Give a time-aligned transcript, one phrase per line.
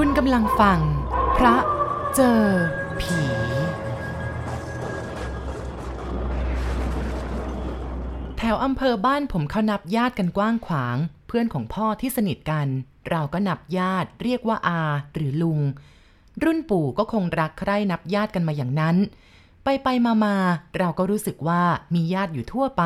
[0.00, 0.80] คุณกำลังฟัง
[1.36, 1.56] พระ
[2.14, 2.42] เจอ
[3.00, 3.20] ผี
[8.38, 10.96] แถวอำเภอบ้านผมเขานับญาติกันกว้างขวาง
[11.26, 12.66] เพื่อนของพ่อที่สนิทกัน
[13.10, 14.82] เราก็นับญาติเรียกว่าอา
[15.14, 15.60] หรือลุง
[16.42, 18.96] รุ่นปู่ก็คงรักใคร่นับญาติกันมาอย่างนั้น
[19.64, 20.36] ไปไปมามา
[20.78, 21.62] เราก็รู้สึกว่า
[21.94, 22.84] มีญาติอยู่ทั่วไป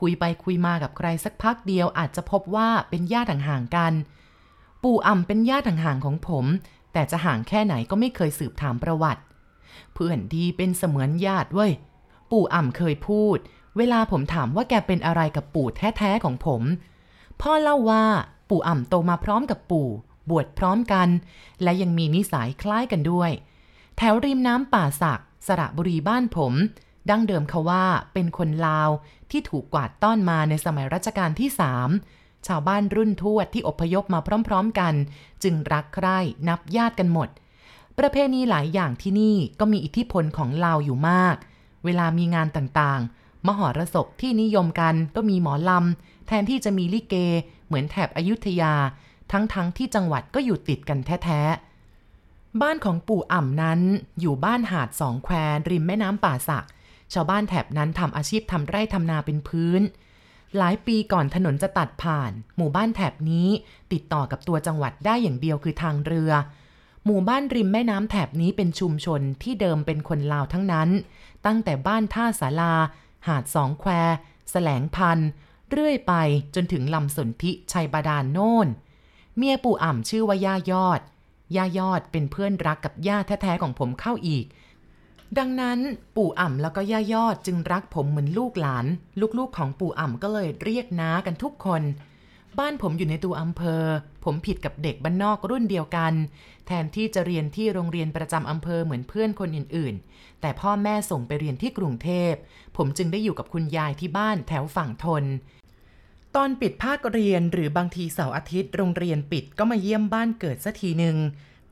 [0.00, 3.94] คุยไปคุยมากับใครสักพักเดียวอาจจะพบว่าเป็นญาติห่างๆกัน
[4.82, 6.44] ปู่อ่ำเป็นญาติห่างๆของผม
[6.92, 9.22] แต่จะห่างแค่ไหนก็ไม่เคยสืบถามประวัติ
[9.94, 11.72] เพื่อนดีเป็นเสมือนญาติเว้ย
[12.30, 13.36] ปู่อ่ำเคยพูด
[13.76, 16.62] เวลาผมถามว่าแกเป็นอะไรกับปู่แท้ๆของผม
[17.40, 18.04] พ่อเล่าว่า
[18.48, 19.88] ปู่อ่ำโตมาพร้อมกับปู่
[20.30, 21.08] บวชพร้อมกัน
[21.62, 23.30] และยังมีนิสัยคล้ายกันด้วย
[23.96, 26.52] แถวริมน้ำป่าสัก สระบุรีบ้านผม
[27.10, 28.90] ดั้งเดิมเขาว่าเป็นคนลาว
[29.30, 31.88] ที่ถูกกวาดต้อนมาในสมัยรัชกาลที่สาม
[32.46, 34.94] ชาวบ้านรุ่นทวดที่อพยพมาพร้อมๆกัน
[35.42, 37.28] จึงรักใคร่นับญาติกันหมด
[37.98, 41.36] ประเพณีหลายอย่างที่นี่ก็มีอิทธิพลของลาวอยู่มาก
[41.84, 47.14] เวลามีงานต่างๆ มหรสพที่นิยมกันก็มีหมอลำ แทนที่จะมีลิเก
[47.66, 48.74] เหมือนแถบอยุธยา
[49.32, 53.80] ทั้งๆทที่จังหวัดก็อยู่ติดกันแท้ๆ บ้านของปู่อ่ำนั้น
[54.20, 55.34] อยู่บ้านหาดสองแคว
[55.70, 56.66] ริมแม่น้ำป่าสัก
[57.12, 59.82] ชาวบ้านแถบนั้นทำอาชีพทำไร่ทำนาเป็นพื้น
[60.56, 63.48] หลายปีก่อนถนนจะตัดผ่าน หมู่บ้านแถบนี้
[63.92, 66.32] ติดต่อกับตัวจังหวัดได้อย่างเดียวคือทางเรือ
[67.04, 70.88] หมู่บ้านริมแม่น้ำแถบนี้เป็นชุมชนที่เดิมเป็นคนลาวทั้งนั้น
[71.46, 72.74] ตั้งแต่บ้านท่าสาลา
[73.26, 73.90] หาดสองแคว
[74.50, 75.18] แสลงพัน
[75.70, 76.12] เรื่อยไป
[76.54, 78.68] จนถึงลำสนธิชัยบาดาลโน่น
[79.36, 81.00] เมียปู่อ่ำชื่อว่าย่ายอด
[81.56, 84.44] ย่ายอดเป็นเพื่อนรักกับย่าแท้ๆของผมเข้าอีก
[85.38, 85.78] ดังนั้น
[86.16, 88.86] ปู่อ่ำแล้วก็ย่ายอดจึงรักผมเหมือนลูกหลาน
[89.38, 91.82] ลูกๆของปู่อ่ำก็เลยเรียกน้ากันทุกคน
[92.58, 93.84] บ้านผมอยู่ในตัวอำเภอ
[94.24, 96.12] ผมผิดกับเด็กบ้านนอกรุ่นเดียวกัน
[96.66, 102.32] แทนที่จะเรียนที่โรงเรียนประจำอำเภอเหมือนเพื่อนคนอื่นๆ แต่พ่อแม่ส่งไปเรียนที่กรุงเทพ
[102.76, 105.24] ผมจึงได้อยู่กับคุณยายที่บ้านแถวฝั่งทน
[106.36, 111.16] ตอนปิดภาคเรียนหรือบางทีเสาร์อาทิตย์โรงเรียนปิดก็มาเยี่ยมบ้านเกิดสักทีหนึ่ง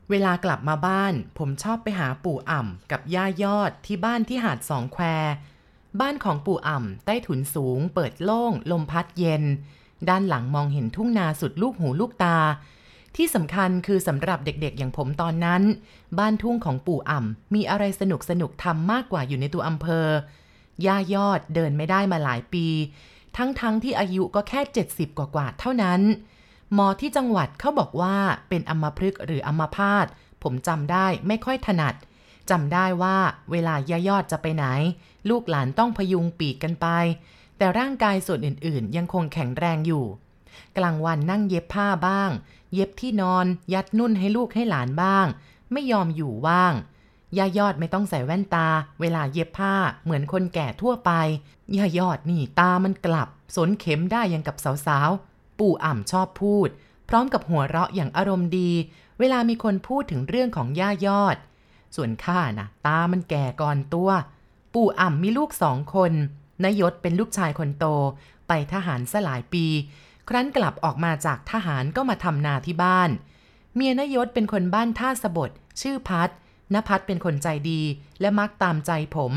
[0.09, 5.03] เวลากลับมาบ้าน ผมชอบไปหาปู่อ่ำกับย่ายอดที่บ้านที่หาดสองแคว
[5.99, 9.43] บ้านของปู่อ่ำใต้ถุนสูง เปิดโล่ง ลมพัดเย็น
[10.09, 12.37] ด้านหลังมองเห็นทุ่งนาสุดลูกหูลูกตา
[13.15, 15.63] ที่สำคัญคือสำหรับเด็กๆ อย่างผมตอนนั้น
[16.19, 20.07] บ้านทุ่งของปู่อ่ำมีอะไรสนุกสนุกทำมากกว่าอยู่ในตัวอำเภอ
[20.85, 22.67] ย่ายอดเดินไม่ได้มาหลายปี
[23.37, 26.01] ทั้งๆทที่อายุก็แค่ 70 กว่าๆเท่านั้น
[26.73, 28.15] หมอที่จังหวัดเขาบอกว่า
[28.49, 30.05] เป็นอัมพฤกษ์หรืออัมพาต
[30.43, 31.95] ผมจำได้ไม่ค่อยถนัด
[32.49, 33.17] จำได้ว่า
[33.51, 34.65] เวลายายอดจะไปไหน
[35.29, 36.87] ลูกหลานต้องพยุงปีกกันไป
[37.57, 40.05] แต่ร่างกายส่วนอื่นๆ ยังคงแข็งแรงอยู่
[40.77, 42.31] กลางวันนั่งเย็บผ้าบ้าง
[42.73, 45.25] เย็บที่นอน ยัดนุ่นให้ลูกให้หลานบ้าง
[45.71, 46.73] ไม่ยอมอยู่ว่าง
[47.37, 48.67] ย่ายอดไม่ต้องใส่แว่นตา
[48.99, 49.73] เวลาเย็บผ้า
[50.03, 51.11] เหมือนคนแก่ทั่วไป
[51.77, 54.55] ย่ายอดนี่ตามันกลับ สนเข็มได้ยังกับ
[54.87, 56.69] สาวๆ ปู่อ่ำชอบพูด
[57.09, 58.71] พร้อมกับหัวเราะอย่างอารมณ์ดี
[59.19, 61.37] เวลามีคนพูดถึงเรื่องของย่ายอด
[61.95, 64.09] ส่วนข้านะตามันแก่ก่อนตัว
[64.73, 66.11] ปู่อ่ำมีลูกสองคน
[66.63, 67.85] นายศเป็นลูกชายคนโต
[68.47, 69.65] ไปทหารสลายปี
[70.29, 73.09] ครั้นกลับออกมาจากทหารก็มาทำนาที่บ้าน
[73.75, 75.49] เมียนายศเป็นคนบ้านท่าสบด
[75.81, 76.29] ชื่อพัด
[76.73, 77.81] นพัดเป็นคนใจดี
[78.21, 79.33] และมักตามใจผม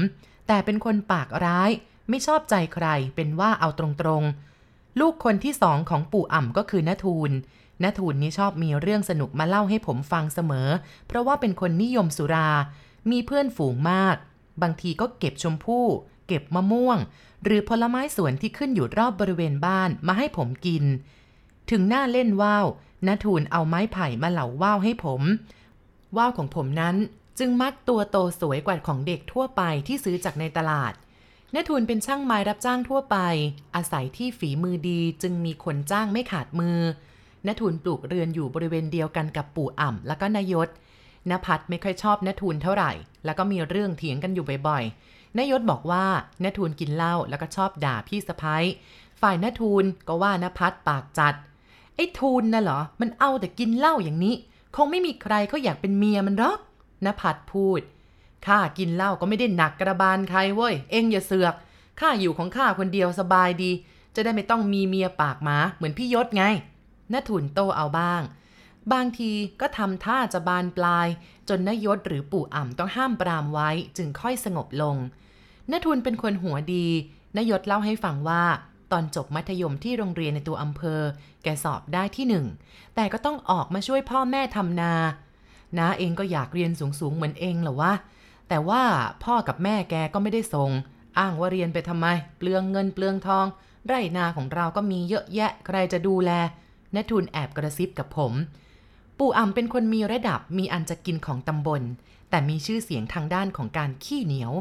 [0.48, 1.70] แต่เป็นคนปากร้าย
[2.08, 4.49] ไม่ชอบใจใครเป็นว่าเอาตรงๆ
[4.98, 7.30] ลูกคนที่สองของปู่อ่ำก็คือนทูล
[7.82, 10.68] นทูลนี่ชอบมีเรื่องสนุกมาเล่าให้ผมฟังเสมอ
[11.06, 12.50] เพราะว่าเป็นคนนิยมสุรา
[13.10, 14.16] มีเพื่อนฝูงมาก
[14.62, 15.86] บางทีก็เก็บชมพู่
[16.26, 16.98] เก็บมะม่วง
[17.44, 20.84] หรือผลไม้สวนที่ขึ้นอยู่รอบบริเวณบ้านมาให้ผมกิน
[21.70, 22.66] ถึงหน้าเล่นว่าว
[23.06, 25.22] นาทูลเอาไม้ไผ่มาเหลาว่าวให้ผม
[26.16, 26.96] ว่าวของผมนั้น
[27.38, 30.92] จึงมักตัวโตสวยกว่าของเด็กทั่วไปที่ซื้อจากในตลาด
[31.54, 33.16] นทูลเป็นช่างไม้รับจ้างทั่วไป
[33.76, 36.78] อาศัยที่ฝีมือดีจึงมีคนจ้างไม่ขาดมือ
[37.46, 40.68] นทูลปลูกเรือนอยู่บริเวณเดียวกันกับปู่อ่ำแล้วก็นายศ
[41.30, 42.92] นภัทรไม่ค่อยชอบนทูลเท่าไหร่
[43.24, 46.04] แล้วก็มีเรื่องเถียงกันอยู่บ่อยๆนายศบอกว่า
[46.44, 48.64] นทูลกินเหล้าแล้วก็ชอบด่าพี่สะพ้ย
[49.20, 51.34] ฝ่ายนทูลก็ว่านภัทรปากจัด
[51.94, 54.34] ไอ้ทูลน่ะเหรอมันเอาแต่กินเหล้าอย่างนี้
[54.76, 56.58] คงไม่มีใครเขาอยากเป็นเมียมันหรอก
[57.06, 57.80] นภัทรพูด
[58.46, 61.54] ข้ากินเหล้าก็ไม่ได้หนักกระบาลใครเว้ย เอ็งอย่าเสือก
[62.00, 63.70] ข้าอยู่ของข้าคนเดียวสบายดี
[64.14, 66.44] จะได้ไม่ต้องมีเมียปากหมาเหมือนพี่ยศไง
[67.12, 68.22] นทุนโตเอาบ้าง
[68.92, 71.08] บางทีก็ทำท่าจะบานปลาย
[71.48, 74.96] จนนายศหรือปู่อ่ำต้องห้ามปรามไว้จึงค่อยสงบลง
[75.70, 76.86] นทุนเป็นคนหัวดี
[77.36, 78.44] นายศเล่าให้ฟังว่า
[78.92, 81.00] ตอนจบมัธยมที่โรงเรียนในตัวอำเภอ
[81.42, 82.46] แกสอบได้ที่หนึ่ง
[82.94, 84.92] แต่ก็ต้องออกมาช่วยพ่อแม่ทำนา
[85.78, 87.92] น้าเองก็อยากเรียนสูงๆเหมือนเองเหรอวะ
[88.50, 88.84] แต่ว่า
[89.24, 90.70] พ่อกับแม่แกก็ไม่ได้ส่ง
[91.18, 92.06] อ้างว่าเรียนไปทำไม
[92.38, 93.46] เปลืองเงินเปลืองทอง
[93.86, 96.30] ไร่นาของเราก็มีเยอะแยะใครจะดูแล
[96.96, 98.32] นทุนแอบกระซิบกับผม
[99.18, 101.82] ปู่อ่ำเป็นคนมีระดับมีอันจะกินของตำบล
[102.30, 104.52] แต่มีชื่อเสียงทางด้านของการขี้เหนียว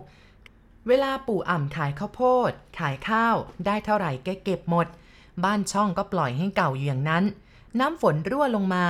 [0.88, 3.36] เวลาปู่อ่ำขายข้าวโพด ขายข้าว
[3.66, 4.88] ได้เท่าไหร่แกเก็บหมด
[5.44, 7.24] บ้านช่องก็ปล่อยให้เก่าอยู่อย่างนั้น
[7.80, 8.86] น้ำฝนรั่วลงมา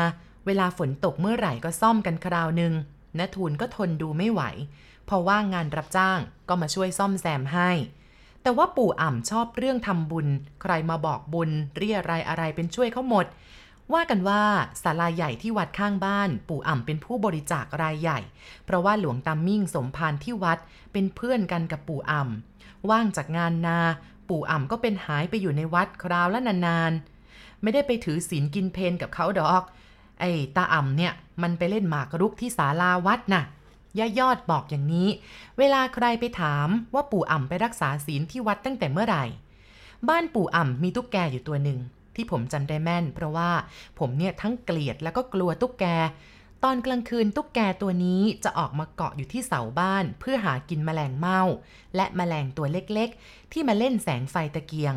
[0.45, 2.74] เวลาฝนตกเมื่อไหร่ก็ซ่อมกันคราวหนึ่ง
[3.19, 4.42] นทูลก็ทนดูไม่ไหว
[5.09, 6.19] พอว่างงานรับจ้าง
[6.50, 7.71] ก็มาช่วยซ่อมแซมให้
[8.41, 10.27] แต่ว่าปู่อ่ำชอบเรื่องทำบุญ
[10.61, 13.25] ใครมาบอกบุญ เรียอะไรอะไรเป็นช่วยเขาหมด
[13.94, 14.41] ว่ากันว่า
[14.83, 18.19] ศาลาใหญ่ที่วัดข้างบ้าน ปู่อ่ำเป็นผู้บริจาครายใหญ่
[18.65, 20.57] เพราะว่าหลวงตามิ่งสมภารที่วัด
[20.94, 23.79] เป็นเพื่อนกันกับปู่อ่ำว่างจากงานนา
[24.29, 29.63] ปู่อ่ำก็เป็นหายไปอยู่ในวัดคราวละนานๆไม่ได้ไปถือศีลกินเพนกับเขาดอก
[30.19, 33.44] ไอ้ตาอ่ำเนี่ยมันไปเล่นหมากรุกที่ศาลาวัดน่ะ
[33.97, 35.09] ย่ายอดบอกอย่างนี้
[35.57, 39.25] เวลาใครไปถามว่าปู่อ่ำไปรักษาศีลที่วัดตั้งแต่เมื่อไหร่
[40.09, 41.80] บ้านปู่อ่ำมีตุ๊กแกอยู่ตัวหนึ่ง
[42.15, 43.51] ที่ผมจำได้แม่น เพราะว่า
[44.00, 45.86] ผมเนี่ยทั้งเกลียดแล้วก็กลัวตุ๊กแก
[46.63, 51.44] ตอนกลางคืนตุ๊กแกตัวนี้จะออกมาเกาะอยู่ที่เสาบ้าน เพื่อหากินแมลงเม่า
[51.95, 54.95] และแมลงตัวเล็กๆ ที่มาเล่นแสงไฟตะเกียง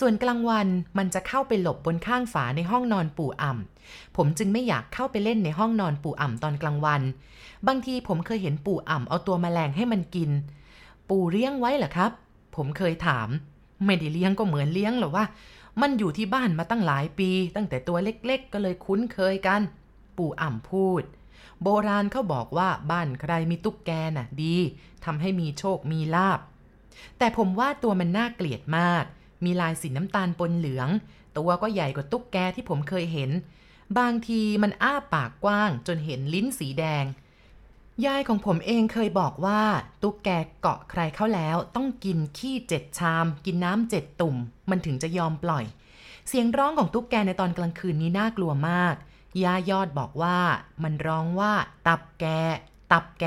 [0.00, 0.68] ส่วนกลางวัน
[0.98, 7.02] มันจะเข้าไปหลบบนข้างฝาในห้องนอนปู่อ่ำผมจึงไม่อยากเข้าไปเล่นในห้องนอนปู่อ่ำตอนกลางวัน
[7.66, 10.30] บางทีผมเคยเห็นปู่อ่ำเอาตัวแมลงให้มันกิน
[11.10, 12.10] ปู่เลี้ยงไว้เหรอครับ
[12.56, 13.28] ผมเคยถาม
[13.84, 15.24] ไม่ได้เลี้ยงก็เหมือนเลี้ยงหรอว่า
[15.80, 19.60] มันอยู่ที่บ้านมาตั้งหลายปี ตั้งแต่ตัวเล็กๆ ก็เลยคุ้นเคยกัน
[20.18, 21.02] ปู่อ่ำพูด
[21.62, 24.56] โบราณเขาบอกว่าบ้านใครมีตุ๊กแกน่ะดี
[25.04, 26.40] ทำให้มีโชคมีลาบ
[27.18, 29.04] แต่ผมว่าตัวมันน่าเกลียดมาก
[29.44, 30.88] มีลายสีน้ำตาลปนเหลือง
[31.36, 33.30] ตัวก็ใหญ่กว่าตุ๊กแกที่ผมเคยเห็น
[33.98, 37.04] บางทีมันอ้าปากกว้างจนเห็นลิ้นสีแดง
[38.06, 39.62] ยายของผมเองเคยบอกว่า
[40.02, 40.28] ตุ๊กแก
[40.60, 44.36] เกาะใครเข้าแล้ว ต้องกินขี้เจ็ดชาม กินน้ำเจ็ดตุ่ม
[44.70, 45.64] มันถึงจะยอมปล่อย
[46.28, 48.94] เสียงร้องของตุ๊กแกในตอนกลางคืนนี้น่ากลัวมาก
[49.42, 50.38] ย่ายอดบอกว่า
[50.82, 51.52] มันร้องว่า
[51.86, 52.24] ตับแก
[52.92, 53.24] ตับแก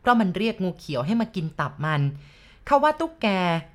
[0.00, 2.02] เพราะมันเรียกงูเขียวให้มากินตับมัน
[2.66, 3.28] เขาว่าตุ๊กแก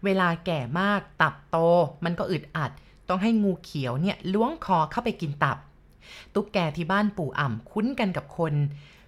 [0.06, 1.58] เวลาแก่มากตับโต
[2.04, 2.72] มันก็อึดอัด
[3.10, 5.58] ต้องให้งูเขียวเนี่ยล้วงคอเข้าไปกินตับ
[6.34, 8.54] ตุ๊กแกที่บ้านปู่อ่ำคุ้นกันกับคน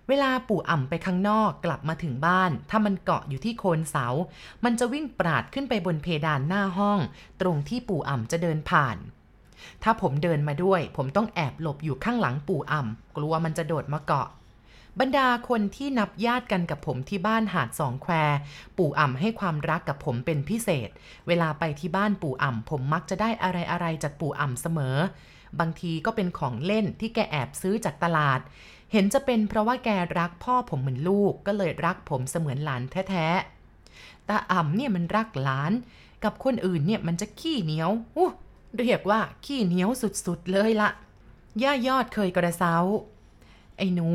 [0.10, 4.08] เวลาปู่อ่ำไปข้างนอกกลับมาถึงบ้าน ถ้ามันเกาะอยู่ที่โคนเสา
[4.64, 7.00] มันจะวิ่งปราดขึ้นไปบนเพดานหน้าห้อง
[7.42, 8.98] ตรงที่ปู่อ่ำจะเดินผ่าน
[9.84, 14.28] ถ้าผมเดินมาด้วย ผมต้องแอบหลบอยู่ข้างหลังปู่อ่ำกลัวมันจะโดดมาเกาะ
[15.00, 18.14] บรรดาคนที่นับญาติกันกับผมที่บ้านหาดสองแคว
[18.78, 20.90] ปู่อ่ำให้ความรักกับผมเป็นพิเศษ
[21.28, 23.50] เวลาไปที่บ้านปู่อ่ำผมมักจะได้อะ
[23.80, 24.98] ไรๆจากปู่อ่ำเสมอ
[25.60, 28.40] บางทีก็เป็นของเล่นที่แกแอบซื้อจากตลาด
[28.92, 35.72] เห็นจะเป็นเพราะว่าแกรักพ่อผมเหมือนลูกก็เลยรักผมเสมือนหลานแท้ๆตาอ่ำเนี่ยมันรักหลาน
[36.24, 38.30] กับคนอื่นเนี่ยมันจะขี้เหนียวอู้
[38.80, 40.90] เรียกว่าขี้เหนียวสุดๆเลยละ
[41.64, 42.76] ย่ายอดเคยกระเซา
[43.78, 44.10] ไอ้หนู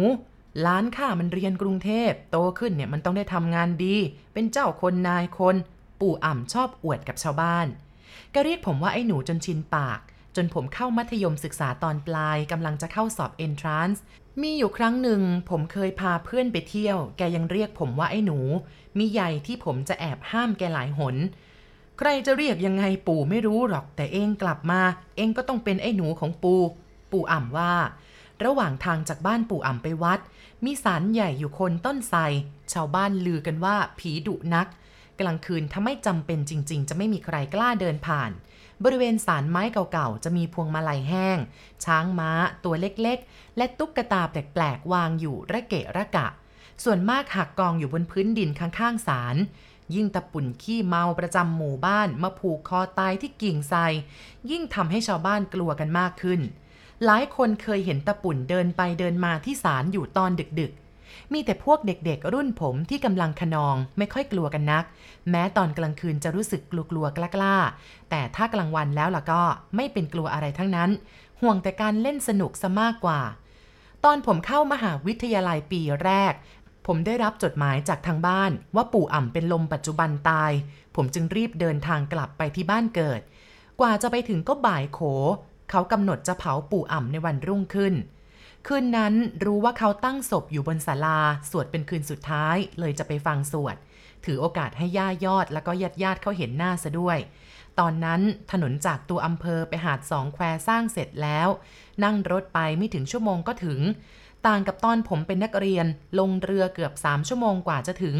[0.66, 3.96] ล้านข้ามันเรียนกรุงเทพ โตขึ้นเนี่ยมันต้องได้ทำงานดี
[4.32, 5.56] เป็นเจ้าคนนายคน
[6.00, 7.66] ปู่อ่ำชอบอวดกับชาวบ้าน
[8.34, 10.00] ก็เรียกผมว่าไอ้หนูจนชินปาก
[10.36, 13.98] จนผมเข้ามัธยมศึกษาตอนปลายกำลังจะเข้าสอบ entrance
[14.42, 18.38] มีอยู่ครั้งหนึ่ง ผมเคยพาเพื่อนไปเที่ยว แกยังเรียกผมว่าไอ้หนู
[18.98, 21.16] มีใหญ่ที่ผมจะแอบห้ามแกหลายหน
[21.98, 24.80] ใครจะเรียกยังไงปู่ไม่รู้หรอก แต่เองกลับมา
[25.16, 26.62] เองก็ต้องเป็นไอ้หนูของปู่
[27.12, 27.72] ปู่อ่ำว่า
[28.44, 30.20] ระหว่างทางจากบ้านปู่อ่ำไปวัด
[30.64, 32.20] มีศาลใหญ่อยู่คนต้นไทร
[32.72, 34.66] ชาวบ้านลือกันว่าผีดุนัก
[35.20, 38.30] กลางคืนถ้าไม่จำเป็นจริง ๆ จะไม่มีใครกล้าเดินผ่าน
[38.84, 41.38] บริเวณศาลไม้เก่าๆ จะมีพวงมาลัยแห้ง
[41.84, 42.30] ช้างม้า
[42.64, 46.26] ตัวเล็กๆ และตุ๊กตาแปลกๆ วางอยู่ระเกะระกะ
[46.84, 49.36] ส่วนมากหักกองอยู่บนพื้นดินข้างๆศาล
[49.94, 53.80] ยิ่งตะปุ่นขี้เมาประจำหมู่บ้านมาผูกคอตายที่กิ่งไทร
[54.50, 56.40] ยิ่งทำให้ชาวบ้านกลัวกันมากขึ้น
[57.04, 64.84] หลายคนเคยเห็นตะปุ่นเดินไปเดินมาที่ศาลอยู่ตอนดึกๆ มีแต่พวกเด็กๆ รุ่นผมที่กำลังขนองไม่ค่อยกลัวกันนัก
[65.30, 69.42] แม้ตอนกลางคืนจะรู้สึกกลัวๆกล้าๆ แต่ถ้ากลางวันแล้วล่ะก็
[69.76, 70.90] ไม่เป็นกลัวอะไรทั้งนั้น
[71.40, 73.20] ห่วงแต่การเล่นสนุกซะมากกว่า
[74.04, 76.32] ตอนผมเข้ามหาวิทยาลัยปีแรก
[76.86, 80.52] ผมได้รับจดหมายจากทางบ้าน ว่าปู่อ่ำเป็นลมปัจจุบันตาย
[80.94, 83.20] ผมจึงรีบเดินทางกลับไปที่บ้านเกิด
[83.80, 85.00] กว่าจะไปถึงก็บ่ายโข
[85.70, 87.94] เขากำหนดจะเผาปู่อ่ำในวันรุ่งขึ้น
[88.66, 91.20] คืนนั้นรู้ว่าเขาตั้งศพอยู่บนศาลา
[91.50, 93.76] สวดเป็นคืนสุดท้าย เลยจะไปฟังสวด
[94.24, 97.18] ถือโอกาสให้ย่ายอดแล้วก็ญาติญาติเขาเห็นหน้าซะด้วย
[97.78, 98.20] ตอนนั้น
[98.52, 101.48] ถนนจากตัวอำเภอไปหาดสองแควสร้างเสร็จแล้ว
[102.04, 103.80] นั่งรถไปไม่ถึงชั่วโมงก็ถึง
[104.46, 105.86] ต่างกับตอนผมเป็นนักเรียน
[106.18, 108.16] ลงเรือเกือบสามชั่วโมงกว่าจะถึง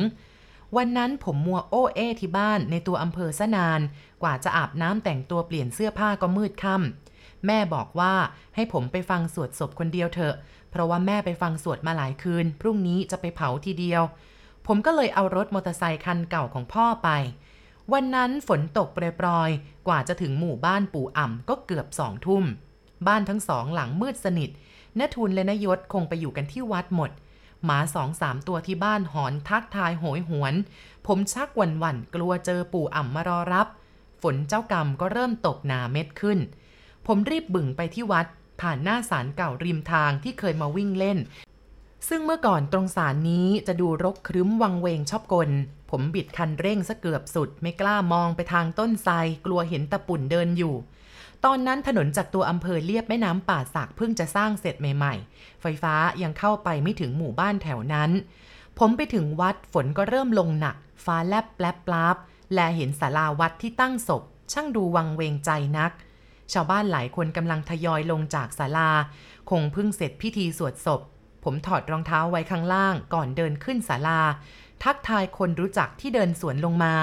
[0.76, 3.80] วันนั้นผมมัวโอเอที่บ้านในตัวอำเภอซะนาน
[4.22, 7.07] กว่าจะอาบน้ำแต่งตัวเปลี่ยนเสื้อผ้าก็มืดค่ำ
[7.46, 8.14] แม่บอกว่า
[8.54, 10.34] ให้ผมไปฟังสวดศพคนเดียวเถอะ
[10.70, 14.02] เพราะว่าแม่ไปฟังสวดมาหลายคืน พรุ่งนี้จะไปเผาทีเดียว
[14.66, 17.08] ผมก็เลยเอารถมอเตอร์ไซคันเก่าของพ่อไป
[17.92, 22.44] วันนั้นฝนตกโปรยๆ กว่าจะถึงหมู่บ้านปู่อ่ำก็เกือบสองทุ่ม
[23.06, 24.50] บ้านทั้งสองหลังมืดสนิท
[24.98, 27.10] นทุนและนยศคงไปอยู่กันที่วัดหมด
[27.64, 30.54] หมาสองสามตัวที่บ้านหอนทักทายโหยหวน
[31.06, 33.66] ผมชักหวันหวันกลัวเจอปู่อ่ำมารอรับ
[34.22, 36.38] ฝนเจ้ากรรมก็เริ่มตกหนาเม็ดขึ้น
[37.10, 38.26] ผมรีบบึ่งไปที่วัด
[38.60, 41.18] ผ่านหน้าศาลเก่าริมทางที่เคยมาวิ่งเล่น
[42.08, 45.50] ซึ่งเมื่อก่อนตรงศาลนี้จะดูรกครึ้มวังเวงชอบกล
[45.90, 49.14] ผมบิดคันเร่งซะเกือบสุด ไม่กล้ามองไปทางต้นไทร
[49.46, 50.74] กลัวเห็นตะปุ่นเดินอยู่
[51.44, 58.10] ตอนนั้นถนนจากตัวอำเภอเลียบแม่น้ำป่าสักเพิ่งจะสร้างเสร็จใหม่ๆ ไฟฟ้ายังเข้าไปไม่ถึงหมู่บ้านแถวนั้น
[58.78, 62.16] ผมไปถึงวัดฝนก็เริ่มลงหนัก ฟ้าแลบแปลบปลาบ
[62.54, 64.22] และเห็นศาลาวัดที่ตั้งศพ
[64.52, 65.92] ช่างดูวังเวงใจนัก
[66.52, 68.90] ชาวบ้านหลายคนกำลังทยอยลงจากศาลา
[69.50, 71.00] คงเพิ่งเสร็จพิธีสวดศพ
[71.44, 74.20] ผมถอดรองเท้าไว้ข้างล่างก่อนเดินขึ้นศาลา
[74.82, 76.94] ทักทายคนรู้จักที่เดินสวนลงมา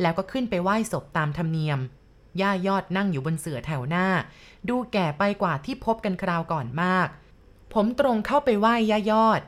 [0.00, 1.78] แล้วก็ขึ้นไปไหว้ศพตามธรรมเนียม
[2.40, 4.06] ย่ายอดนั่งอยู่บนเสื่อแถวหน้า
[4.68, 7.08] ดูแก่ไปกว่าที่พบกันคราวก่อนมาก
[7.74, 9.40] ผมตรงเข้าไปไหว้ย่ายอด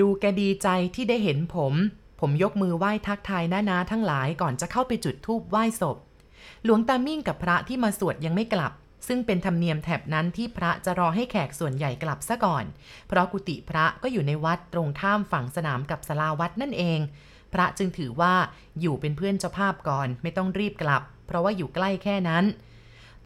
[0.00, 1.74] ดูแกดีใจที่ได้เห็นผม
[2.20, 5.96] ผมยกมือไหว้ทักทายน้านาทั้งหลายก่อนจะเข้าไปจุดธูปไหว้ศพ
[6.64, 8.72] หลวงตามิ่งกับพระที่มาสวดยังไม่กลับ
[9.06, 12.64] ซึ่งเป็นธรรมเนียมแถบนั้นที่พระจะรอให้แขกส่วนใหญ่กลับซะก่อน
[13.08, 17.00] เพราะกุฏิพระก็อยู่ในวัดตรงข้ามฝั่งสนามกับศาลาวัดนั่นเอง
[17.52, 18.34] พระจึงถือว่า
[18.80, 22.44] อยู่เป็นเพื่อนเจ้าภาพก่อนไม่ต้องรีบกลับ เพราะว่าอยู่ใกล้แค่นั้น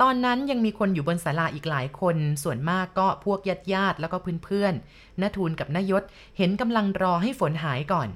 [0.01, 6.03] ตอนนั้นยังมีคนอยู่บนศาลาอีกหลายคน ส่วนมากก็พวกญาติญาติแล้วก็เพื่อนๆนทูลกับนยศ
[6.39, 8.09] เห็นกำลังรอให้ฝนหายก่อน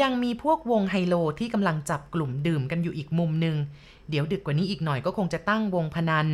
[0.00, 3.56] ยังมีพวกวงไฮโลที่กำลังจับกลุ่มดื่มกันอยู่อีกมุมหนึ่ง
[4.10, 6.26] เดี๋ยวดึกกว่านี้อีกหน่อยก็คงจะตั้งวงพนัน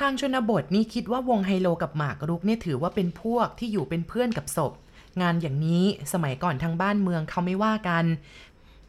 [0.00, 4.72] ทางชนบทนี่คิดว่าวงไฮโลกับหมากรุกเนี่ยถือว่าเป็นพวกที่อยู่เป็นเพื่อนกับศพ
[5.22, 8.04] งานอย่างนี้สมัยก่อนทางบ้านเมืองเขาไม่ว่ากัน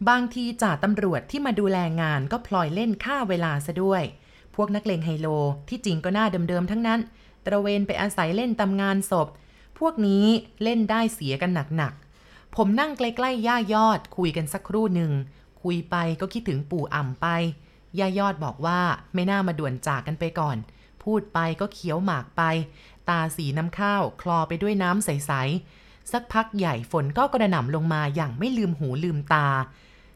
[0.10, 4.03] บางทีจ่าตำรวจที่มาดูแลงานก็พลอยเล่นค่าเวลาซะด้วย
[4.56, 5.27] พวกนักเลงไฮโล
[5.70, 7.00] ที่จริงก็หน้าเดิมๆทั้งนั้น
[7.46, 9.27] ตระเวนไปอาศัยเล่นตำงานศพ
[9.80, 10.25] พวกนี้
[10.63, 15.12] เล่นได้เสียกันหนักๆ ผมนั่งใกล้ๆย่ายอด คุยกันสักครู่หนึ่ง
[15.63, 17.27] คุยไปก็คิดถึงปู่อ่ำไป
[18.00, 18.80] ย่ายอดบอกว่า
[19.13, 20.58] ไม่น่ามาด่วนจากกันไปก่อน
[21.03, 22.41] พูดไปก็เคี้ยวหมากไป
[23.10, 25.31] ตาสีน้ำข้าวคลอไปด้วยน้ำใส
[25.72, 29.48] ๆ สักพักใหญ่ฝนก็กระหน่ำลงมาอย่างไม่ลืมหูลืมตา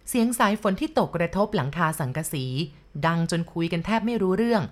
[0.09, 2.45] เสียงสายฝนที่ตกกระทบหลังคาสังกะสี
[3.05, 4.63] ดังจนคุยกันแทบไม่รู้เรื่อง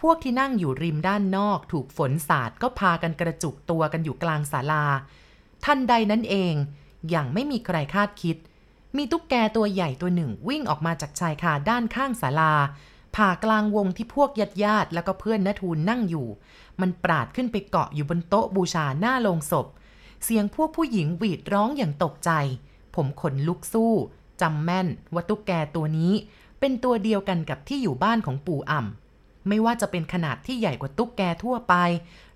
[0.00, 4.84] พวกที่นั่งอยู่ริมด้านนอก ถูกฝนสาดก็พากันกระจุกตัวกันอยู่กลางศาลา
[5.64, 6.54] ทันใดนั้นเอง
[7.10, 8.36] อย่างไม่มีใครคาดคิด
[8.96, 12.52] มีตุ๊กแกตัวใหญ่ตัวหนึ่งวิ่งออกมาจากชายคาด้านข้างศาลา
[13.16, 16.26] ผ่ากลางวงที่พวกญาติญาติแล้วก็เพื่อนนทูลนั่งอยู่
[16.80, 19.66] มันปราดขึ้นไปเกาะอยู่บนโต๊ะบูชาหน้าโลงศพ
[20.24, 22.30] เสียงพวกผู้หญิงหวีดร้องอย่างตกใจ
[22.94, 23.92] ผมขนลุกสู้
[24.40, 26.12] จำแม่นว่าตุ๊กแกตัวนี้
[26.60, 31.74] เป็นตัวเดียวกันกับที่อยู่บ้านของปู่อ่ำไม่ว่าจะเป็นขนาดที่ใหญ่กว่าตุ๊กแกทั่วไป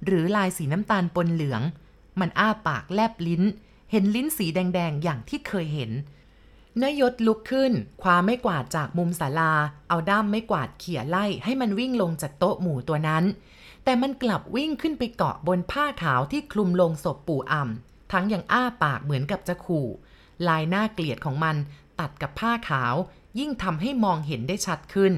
[0.04, 1.62] หรือลายสีน้ำตาลปนเหลือง
[2.20, 3.42] มันอ้าปากแลบลิ้น
[3.90, 5.90] เห็นลิ้นสีแดงๆอย่างที่เคยเห็น
[6.82, 9.52] นยศลุกขึ้น คว้าไม่กวาดจากมุมศาลา
[9.88, 13.24] เอาด้ามไม่กวาดเขี่ยไล่ให้มันวิ่งลงจากโต๊ะหมู่ตัวนั้น
[13.84, 19.86] แต่มันกลับวิ่งขึ้นไปเกาะบนผ้าขาวที่คลุมลงศพปู่อ่ำทั้งยังอ้าปากเหมือนกับจะขู่
[20.48, 21.56] ลายหน้าเกลียดของมัน
[22.00, 22.94] ตัดกับผ้าขาว
[23.38, 25.12] ยิ่งทำให้มองเห็นได้ชัดขึ้น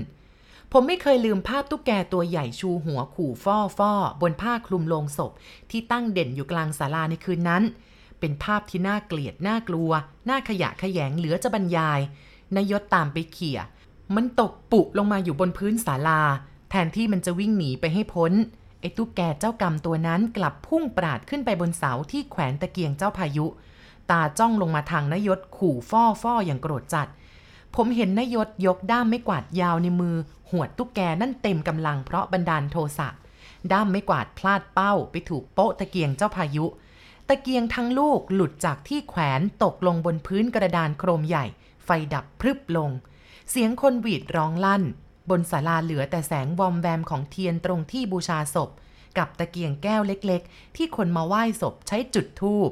[0.72, 5.32] ผมไม่เคยลืมภาพตุ๊กแกตัวใหญ่ชูหัวขู่ฟ่อฟ่อบนผ้าคลุมลงศพ
[5.70, 7.62] ที่ตั้งเด่นอยู่กลางศาลาในคืนนั้น
[8.20, 9.90] เป็นภาพที่น่าเกลียดน่ากลัว
[10.28, 12.00] น่าขยะแขยงเหลือจะบรรยาย
[12.56, 13.60] นายศตามไปเขี่ย
[14.14, 16.22] มันตกปุลงมาอยู่บนพื้นศาลา
[16.70, 18.32] แทนที่มันจะวิ่งหนีไปให้พ้น
[18.80, 23.46] ไอ้ตุ๊กแกเจ้ากรรมตัวนั้นกลับพุ่งปราดขึ้นไปบนเสาที่แขวนตะเกียงเจ้าพายุ
[24.10, 27.08] ตาจ้องลงมาทางนายศขู่ฟ่อฟ่ออย่างโกรธจัด
[27.74, 30.16] ผมเห็นนายศยกด้ามไม่กวาดยาวในมือ
[30.50, 33.08] หวดตุ๊กแกนั่นเต็มกำลังเพราะบันดาลโทสะ
[33.72, 36.64] ด้ามไม่กวาดพลาดเป้าไปถูกโป๊ะตะเกียงเจ้าพายุ
[37.28, 41.46] ตะเกียงทั้งลูกหลุดจากที่แขวนตกลงบนพื้นกระดานโครมใหญ่
[41.84, 42.90] ไฟดับพรึบลง
[43.50, 44.82] เสียงคนหวีดร้องลั่น
[45.30, 48.70] บนศาลาเหลือแต่แสงวอมแวมของเทียนตรงที่บูชาศพ
[49.18, 52.70] กับตะเกียงแก้วเล็กๆ ที่คนมาไหว้ศพใช้จุดธูป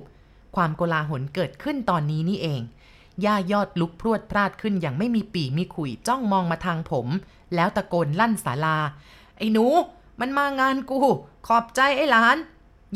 [0.56, 2.60] ความโกลาหลเกิดขึ้นตอนนี้นี่เอง
[3.24, 7.06] ย่ายอดลุกพรวดพลาดขึ้นอย่างไม่มีปีมีขุยจ้องมองมาทางผม
[7.54, 8.78] แล้วตะโกนลั่นศาลา
[9.36, 9.66] ไอ้หนู
[10.20, 11.00] มันมางานกู
[11.46, 12.36] ขอบใจไอ้หลาน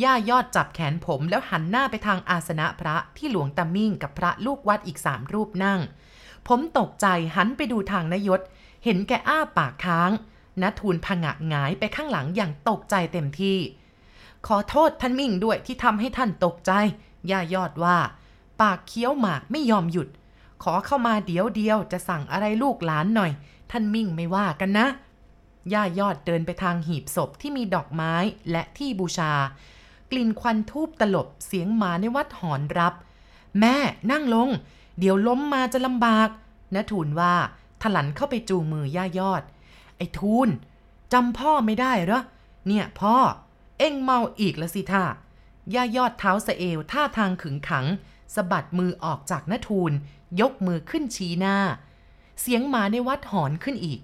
[0.03, 5.81] ย่ายอดจับแขนผมแล้วหันหน้าไปทางอาสนะพระที่หลวงตามิ่งกับพระลูกวัดอีกสามรูปนั่ง
[6.49, 8.41] ผมตกใจหันไปดูทางนายศ
[8.85, 10.11] เห็นแกอ้าปากค้าง
[10.63, 13.59] นทูลผงะหงายไปข้างหลังอย่างตกใจเต็มที่
[14.47, 16.73] ขอโทษท่านมิ่งด้วยที่ทำให้ท่านตกใจ
[17.31, 17.99] ย่ายอดว่า
[18.61, 20.09] ปากเคี้ยวหมากไม่ยอมหยุด
[20.63, 23.33] ขอเข้ามาเดี๋ยวเดียวจะสั่งอะไรลูกหลานหน่อย
[23.71, 24.87] ท่านมิ่งไม่ว่ากันนะ
[25.73, 28.15] ย่ายอดเดินไปทางหีบศพที่มีดอกไม้
[28.51, 29.33] และที่บูชา
[30.11, 32.95] กลิ่นควันทูบตลบเสียงหมาในวัดหอนรับ
[33.61, 33.77] แม่
[34.11, 34.49] นั่งลง
[34.99, 36.29] เดี๋ยวล้มมาจะลำบาก
[36.75, 37.35] นะทูลว่า
[37.83, 39.43] ถลันเข้าไปจูงมือย่ายอด
[39.97, 40.49] ไอ้ทูล
[41.13, 42.23] จำพ่อไม่ได้เหรอ
[42.67, 43.17] เนี่ยพ่อ
[43.79, 45.05] เอ็งเมาอีกละสิท่า
[45.75, 47.87] ย่ายอดเท้าสะเอวท่าทางขึงขัง
[48.35, 49.93] สะบัดมือออกจากนทูล
[50.41, 51.57] ยกมือขึ้นชี้หน้า
[52.41, 54.01] เสียงหมาในวัดหอนขึ้นอีก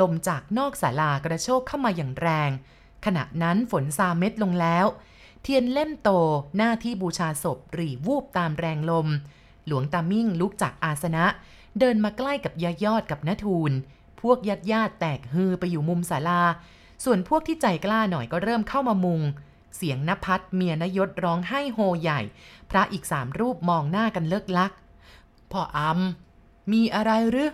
[0.00, 2.50] ลมจากนอกศาลากระโชกเข้ามาอย่างแรง
[3.04, 4.86] ขณะนั้นฝนซาเม็ดลงแล้ว
[5.42, 6.10] เทียนเล่มโต
[6.56, 9.08] หน้าที่บูชาศพรีวูบตามแรงลม
[9.66, 11.24] หลวงตามิ่งลุกจากอาสนะ
[11.78, 13.72] เดินมาใกล้กับยายอดกับนทูล
[14.20, 16.42] พวกญาติญาติแตกฮือไปอยู่มุมศาลา
[17.04, 19.20] ส่วนพวกที่ใจกล้าหน่อยก็เริ่มเข้ามามุง
[19.76, 22.20] เสียงนภัสเมียนยศร้องไห้โฮใหญ่
[22.70, 24.72] พระอีกสามรูปมองหน้ากันเลิกลัก
[25.52, 27.50] พ่ออำมีอะไรหรือ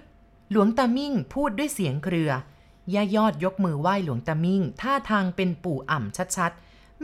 [0.50, 2.30] หลวงตามิ่งพูดด้วยเสียงเครือ
[2.94, 6.52] ย่ายอดยกมือไหว้หลวงตามิ่ง ท่าทางเป็นปู่อ่ำชัด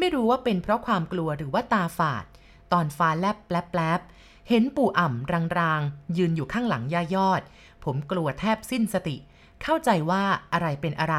[0.01, 2.25] ไม่รู้ว่าเป็นเพราะความกลัวหรือว่าตาฝาด
[2.73, 4.01] ตอนฟ้าแลบแปลบ
[4.49, 7.43] เห็นปู่อ่ำรางๆ ยืนอยู่ข้างหลังย่ายอด
[7.85, 9.17] ผมกลัวแทบสิ้นสติ
[9.63, 11.17] เข้าใจว่าอะไรเป็นอะไร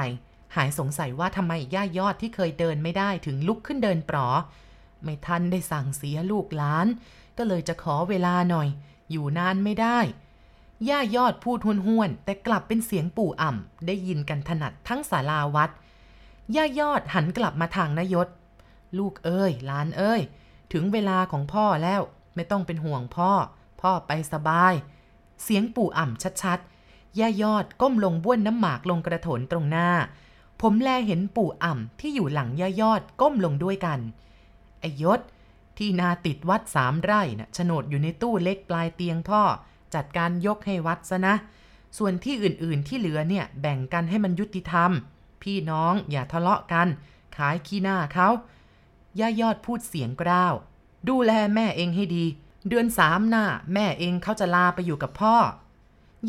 [0.55, 4.27] หายสงสัยว่าทำไมย่ายอดที่เคยเดินไม่ได้ถึงลุกขึ้นเดินปลอ
[5.03, 6.87] ไม่ทันได้สั่งเสียลูกหลาน
[7.37, 8.67] ก็เลยจะขอเวลาหน่อย
[9.11, 9.99] อยู่นานไม่ได้
[10.89, 15.69] ย่ายอดพูดห้วนๆแต่กลับเป็นเสียงปู่อ่ำได้ยินกันถนัดทั้งศาลาวัด
[16.55, 18.27] ย่ายอดหันกลับมาทางนายศ
[18.97, 20.21] ลูกเอ้ยหลานเอ้ย
[20.73, 22.01] ถึงเวลาของพ่อแล้ว
[22.35, 23.31] ไม่ต้องเป็นห่วงพ่อ
[23.81, 24.73] พ่อไปสบาย
[25.43, 29.89] เสียงปู่อ่ำชัดๆ ย่ายอดก้มลงบ้วนน้ำหมากลงกระโถนตรงหน้า
[30.61, 33.99] ผมแลเห็นปู่อ่ำที่อยู่หลังย่ายอดก้มลงด้วยกัน
[34.79, 35.19] ไอยศ
[35.77, 39.41] ที่นาติดวัดสามไร่นะ่ะโฉนดอยู่ในตู้เล็กปลายเตียงพ่อ
[39.95, 41.35] จัดการยกให้วัดซะนะ
[41.97, 44.91] ส่วนที่อื่นๆที่เหลือเนี่ยแบ่งกันให้มันยุติธรรม
[45.43, 46.87] พี่น้องอย่าทะเลาะกัน
[47.37, 48.29] ขายขี้หน้าเขา
[49.19, 50.53] ย่ายอดพูดเสียงกร้าว
[51.09, 52.25] ดูแลแม่เองให้ดี
[52.67, 55.35] เดือนสามหน้า แม่เองเขาจะลาไปอยู่กับพ่อ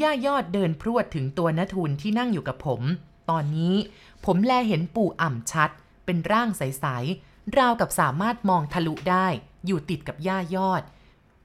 [0.03, 2.83] ย่ายอดเดินพรวดถึงตัวนทุนที่นั่งอยู่กับผม
[3.31, 3.77] ตอนนี้
[4.25, 5.71] ผมแลเห็นปู่อ่ำชัด
[6.05, 9.27] เป็นร่างใสๆ ราวกับสามารถมองทะลุได้
[9.67, 10.83] อยู่ติดกับย่ายอด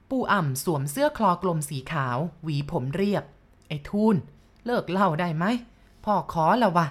[0.10, 3.24] ปู่อ่ำสวมเสื้อคลอกลมสีขาว หวีผมเรียบ
[3.68, 4.16] ไอ้ทูน
[4.66, 5.46] เลิกเล่าได้ไหม
[6.06, 6.88] พ่อขอละวะ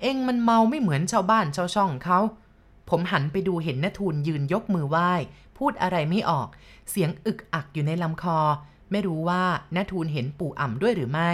[0.00, 2.18] เองมันเมาไม่เหมือนชาวบ้านชาวช่องเขา
[2.88, 5.10] ผมหันไปดูเห็นนทูลยืนยกมือไหว้
[5.58, 6.48] พูดอะไรไม่ออก
[6.90, 8.38] เสียงอึกอักอยู่ในลำคอ
[8.90, 9.44] ไม่รู้ว่า
[9.76, 11.30] นทูลเห็นปู่อ่ำด้วยหรือไม่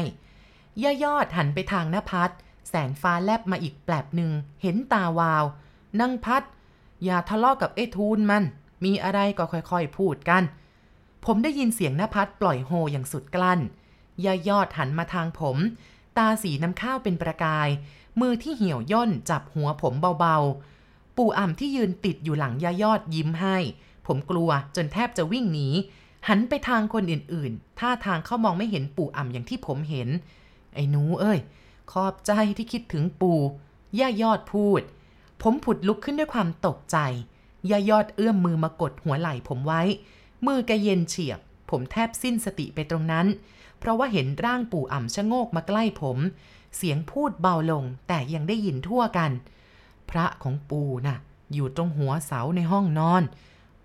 [0.82, 2.30] ย่ายอดหันไปทางนพัด
[2.68, 4.30] แสงฟ้าแลบมาอีกแปลบหนึ่ง
[4.62, 5.44] เห็นตาวาว
[6.00, 6.42] นั่งพัด
[7.04, 8.44] อย่าทะเลาะกับไอ้ทูลมัน
[8.84, 10.42] มีอะไรก็ค่อยๆพูดกัน
[11.24, 13.60] ผมได้ยินเสียงนพัดปล่อยโฮอย่างสุดกลั้น
[14.24, 15.56] ย่ายอดหันมาทางผม
[16.18, 17.68] ตาสีน้ำข้าวเป็นประกาย
[18.20, 20.77] มือที่เหี่ยวย่นจับหัวผมเบาๆ
[21.18, 23.56] ปู่อ่ำที่ยืนติดอยู่หลังย่ายอดยิ้มให้
[24.06, 25.68] ผมกลัวจนแทบจะวิ่งหนี
[26.28, 30.08] หันไปทางคนอื่นๆ ท่าทางเขามองไม่เห็นปู่อ่ำอย่างที่ผมเห็น
[30.74, 31.38] ไอ้หนูเอ้ย
[31.92, 33.40] ขอบใจที่คิดถึงปู่
[33.98, 34.80] ย่ายอดพูด
[35.42, 36.96] ผมผุดลุกขึ้นด้วยความตกใจ
[37.70, 39.82] ย่ายอดเอื้อมมือมากดหัวไหล่ผมไว้
[40.46, 43.26] มือแกเย็นเฉียบ ผมแทบสิ้นสติไปตรงนั้น
[43.78, 46.18] เพราะว่าเห็นร่างปู่อ่ำชะโงกมาใกล้ผม
[46.76, 49.30] เสียงพูดเบาลงแต่ยังได้ยินทั่วกัน
[50.10, 51.16] พระของปู่นะ่ะ
[51.54, 53.22] อยู่ตรงหัวเสาในห้องนอน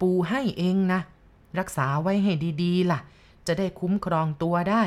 [0.02, 1.00] ปู่ให้เองนะ
[1.60, 2.32] รักษาไว้ให้
[2.64, 3.00] ดีๆ ล่ะ
[3.48, 4.84] จะได้คุ้มครองตัวได้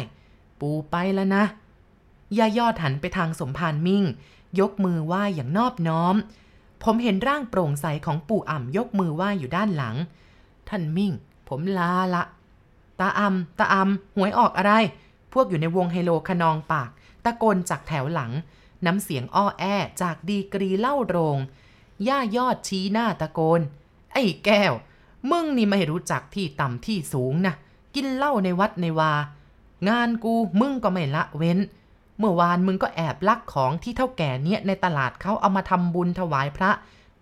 [0.61, 1.45] ปู่ไปแล้วนะ
[2.39, 4.05] ย่ายอดหันไปทางสมภารมิ่ง
[4.61, 6.17] ยกมือไหว้อย่างนอบน้อม
[6.83, 9.97] ผมเห็นร่างโปร่งใสของปู่อ่ำยกมือไหว้อยู่ด้านหลัง
[10.69, 11.13] ท่านมิ่ง
[11.49, 12.23] ผมลาละ
[13.01, 14.73] ตาอ่ำตาอ่ำหวยออกอะไร
[15.33, 16.91] พวกอยู่ในวงไฮโลขนองปาก
[17.25, 18.33] ตะโกนจากแถวหลัง
[18.87, 19.65] น้ำเสียงอ้อแอ
[20.03, 21.39] จากดีกรีเล่าโรง
[22.09, 23.61] ย่ายอดชี้หน้าตะโกน
[24.13, 24.73] ไอ้แก้ว
[25.31, 27.55] มึงนี่ไม่รู้จักที่ต่ำที่สูงนะ
[27.95, 29.13] กินเหล้าในวัดในวา
[29.89, 31.59] งานกูมึงก็ไม่ละเว้น
[32.19, 36.71] เมื่อวานมึงก็แอบลักของที่เท่าแก่เนี้ยในตลาดเขาเอามาทำบุญถวายพระ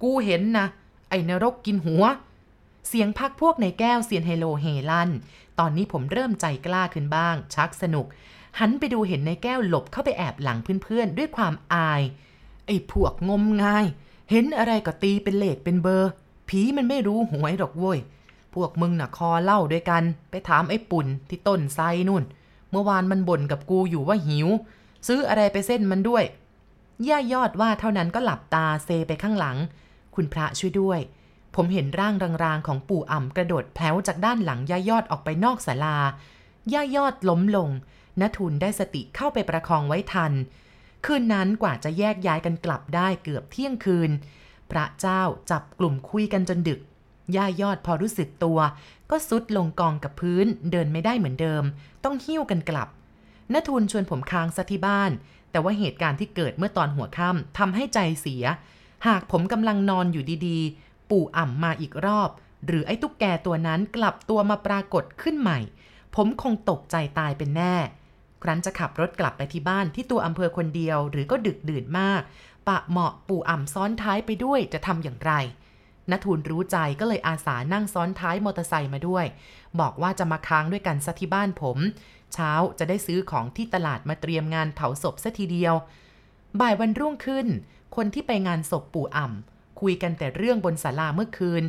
[0.03, 0.67] กูเห็นนะ
[1.09, 2.05] ไอ้นรกกินหัว
[2.89, 5.11] เสียงพักพวกในแก้วเซียนไฮโลเฮลัน
[5.59, 8.07] ตอนนี้ผมเริ่มใจกล้าขึ้นบ้าง ชักสนุก
[8.61, 12.03] หันไปดูเห็นในแก้วหลบเข้าไปแอบหลังเพื่อนๆ ด้วยความอาย
[12.67, 13.87] ไอ้พวกงมงาย
[14.31, 16.11] เห็นอะไรก็ตีเป็นเลขเป็นเบอร์
[16.49, 17.99] ผีมันไม่รู้หวยหรอกเว้ย
[18.55, 22.25] พวกมึงน่ะคอเล่าด้วยกัน ไปถามไอ้ปุ่นที่ต้นไทรนู่น
[22.71, 24.49] เมื่อวานมันบ่นกับกูอยู่ว่าหิว
[25.07, 26.25] ซื้ออะไรไปเส้นมันด้วย
[27.09, 29.57] ย่ายอดว่าเท่านั้นก็หลับตาเซไปข้างหลัง
[30.15, 31.01] คุณพระช่วยด้วย
[31.55, 32.15] ผมเห็นร่าง
[32.45, 35.97] รางๆ ของปู่อ่ำกระโดดแผลวจากด้านหลังย่ายอดออกไปนอกศาลา
[36.73, 37.71] ย่ายอดล้มลง
[38.23, 40.33] นทุนได้สติเข้าไปประคองไว้ทัน
[41.05, 44.11] คืนนั้นกว่าจะแยกย้ายกันกลับได้เกือบเที่ยงคืน
[44.71, 46.81] พระเจ้าจับกลุ่มคุยกันจนดึก
[47.37, 48.59] ย่ายอดพอรู้สึกตัว
[49.11, 51.65] ก็ซุดลงกองกับพื้นเดินไม่ได้เหมือนเดิม
[52.05, 52.89] ต้องหิ้วกันกลับ
[53.55, 55.11] นทุนชวนผมค้างซะที่บ้าน
[55.51, 58.45] แต่ว่าเหตุการณ์ที่เกิดเมื่อตอนหัวค่ำทำให้ใจเสีย
[59.07, 62.31] หากผมกำลังนอนอยู่ดีๆ ปู่อ่ำมาอีกรอบ
[62.67, 65.59] หรือไอ้ตุ๊กแกตัวนั้นกลับตัวมาปรากฏขึ้นใหม่
[66.15, 67.75] ผมคงตกใจตายเป็นแน่
[68.45, 72.23] ครั้นจะขับรถกลับไปที่บ้านที่ตัวอำเภอคนเดียว หรือก็ดึกดื่นมาก
[72.69, 75.33] ปะเหมาะปู่อ่ำซ้อนท้ายไปด้วยจะทำอย่างไร
[76.11, 79.27] นทูลรู้ใจก็เลยอาสานั่งซ้อนท้ายมอเตอร์ไซค์มาด้วย
[79.81, 81.79] บอกว่าจะมาค้างด้วยกันซะที่บ้านผม
[82.33, 85.75] เช้าจะได้ซื้อของที่ตลาดมาเตรียมงานเผาศพซะทีเดียว
[86.61, 87.47] บ่ายวันรุ่งขึ้น
[87.97, 91.65] คนที่ไปงานศพปู่อ่ำคุยกันแต่เรื่องบนศาลาเมื่อคืน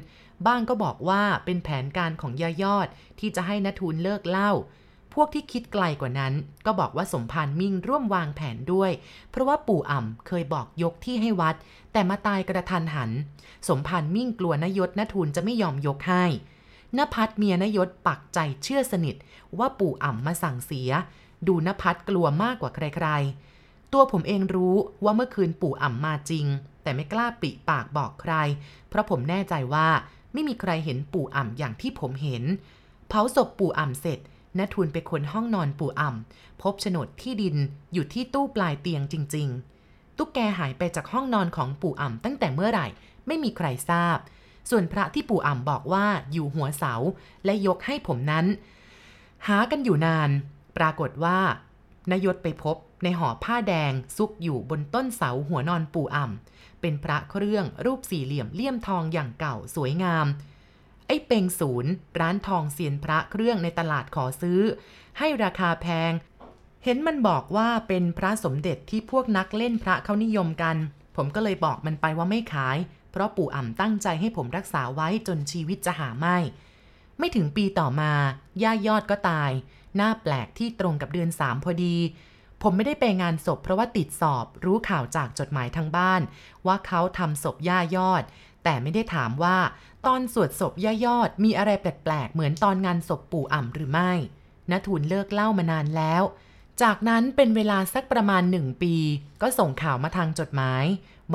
[0.48, 2.88] บ้างก็บอกว่าเป็นแผนการของย่ายอด
[3.20, 4.52] ที่จะให้นทูลเลิกเล่า
[5.16, 6.34] พวกที่คิดไกลกว่านั้น
[6.66, 8.92] ก็บอกว่าสมภารมิ่งร่วมวางแผนด้วย
[9.32, 11.56] เพราะว่าปู่อ่ำเคยบอกยกที่ให้วัด
[11.92, 13.12] แต่มาตายกระทันหัน
[13.68, 16.26] สมภารมิ่งกลัวนยศนทูลจะไม่ยอมยกให้
[16.98, 19.16] นภัทเมียนยศปักใจเชื่อสนิท
[19.60, 20.92] ว่าปู่อ่ำมาสั่งเสีย
[21.48, 26.46] ดูนภัทกลัวมากกว่าใครๆ ตัวผมเองรู้ว่าเมื่อคืนปู่อ่ำมาจริง
[26.84, 28.34] แต่ไม่กล้าปิปากบอกใคร
[28.90, 29.88] เพราะผมแน่ใจว่า
[30.34, 32.44] ไม่มีใครเห็นปู่อ่ำอย่างที่ผมเห็น
[33.08, 34.20] เผาศพปู่อ่ำเสร็จ
[34.60, 37.56] นทุนไปค้นห้องนอนปู่อ่ำพบโฉนดที่ดิน
[37.94, 39.48] อยู่ที่ตู้ปลายเตียงจริง
[39.84, 42.88] ๆ ตุ๊กแกหายไปจากห้องนอนของปู่อ่ำตั้งแต่เมื่อไหร่
[43.28, 44.18] ไม่มีใครทราบ
[44.70, 46.94] ส่วนพระที่ปู่อ่ำบอกว่าอยู่หัวเสา
[47.46, 48.46] และยกให้ผมนั้น
[49.48, 50.30] หากันอยู่นาน
[50.78, 51.40] ปรากฏว่า
[52.12, 60.26] นายศไปพบในห่อผ้าแดงซุกอยู่บนต้นเสาหัวนอนปู่อ่ำเป็นพระเครื่องรูปสี่เหลี่ยมเลี่ยมทองอย่างเก่าสวยงาม
[61.08, 64.62] ไอ้เปงศูนย์ ร้านทองเซียนพระเครื่องในตลาดขอซื้อ
[65.18, 66.12] ให้ราคาแพง
[66.84, 70.76] เห็นมันบอกว่าเป็นพระสมเด็จที่พวกนักเล่นพระเขานิยมกัน
[71.16, 72.78] ผมก็เลยบอกมันไปว่าไม่ขาย
[73.12, 76.38] เพราะปู่อ่ำตั้งใจให้ผมรักษาไว้จนชีวิตจะหาไม่
[77.18, 78.12] ไม่ถึงปีต่อมา
[78.64, 79.52] ย่ายอดก็ตาย
[79.96, 81.98] หน้าแปลกที่ตรงกับเดือนสามพอดี
[82.62, 86.22] ผมไม่ได้ไปงานศพเพราะว่าติดสอบรู้ข่าวจากจดหมายทางบ้าน
[86.68, 88.24] ว่าเขาทำศพย่ายอด
[88.66, 89.58] แต่ไม่ได้ถามว่า
[90.06, 94.12] ตอนสวดศพย่ายอดมีอะไรแปลกๆ เหมือนตอนงานศพปู่อ่ำหรือไม่
[94.72, 96.24] นทูลเลิกเล่ามานานแล้ว
[96.82, 98.96] จากนั้นเป็นเวลาสักประมาณหนึ่งปี
[99.42, 100.86] ก็ส่งข่าวมาทางจดหมาย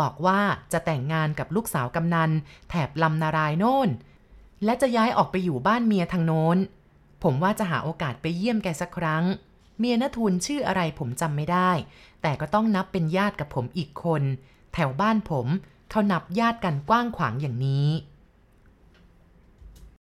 [0.01, 0.41] บอกว่า
[0.73, 2.31] จะแต่งงานกับลูกสาวกำนัน
[2.71, 3.89] แถบลำนารายโน่น
[4.65, 6.59] และจะย้ายออกไปอยู่บ้านเมียทางโน้น
[7.23, 9.25] ผมว่าจะหาโอกาสไปเยี่ยมแกสักครั้ง
[9.79, 11.71] เมียนทุนชื่ออะไรผมจำไม่ได้
[12.23, 14.23] แต่ก็ต้องนับเป็นญาติกับผมอีกคน
[14.75, 15.47] แถวบ้านผม
[15.91, 17.89] เขานับญาติกันกว้างขวางอย่างนี้